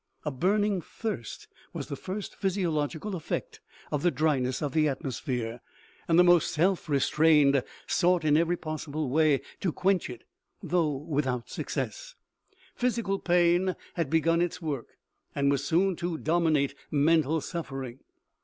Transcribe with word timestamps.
A 0.25 0.31
burning 0.31 0.81
thirst 0.81 1.47
was 1.73 1.85
the 1.87 1.95
first 1.95 2.33
physio 2.35 2.71
logical 2.71 3.15
effect 3.15 3.61
of 3.91 4.01
the 4.01 4.09
dryness 4.09 4.59
of 4.59 4.71
the 4.73 4.87
atmosphere, 4.87 5.61
and 6.07 6.17
the 6.17 6.23
most 6.23 6.49
self 6.49 6.89
restrained 6.89 7.61
sought, 7.85 8.25
in 8.25 8.35
every 8.35 8.57
possible 8.57 9.11
way, 9.11 9.41
to 9.59 9.71
quench 9.71 10.09
it, 10.09 10.23
though 10.63 10.89
without 10.97 11.51
success. 11.51 12.15
Physical 12.73 13.19
pain 13.19 13.75
had 13.93 14.09
begun 14.09 14.41
its 14.41 14.59
work, 14.59 14.97
and 15.35 15.51
was 15.51 15.63
soon 15.63 15.95
to 15.97 16.17
dominate 16.17 16.73
mental 16.89 17.39
suffer 17.39 17.83
ing. 17.83 17.99